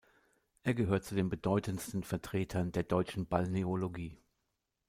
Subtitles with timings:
[0.63, 4.17] Er gehört zu den bedeutendsten Vertretern der deutschen Balneologie.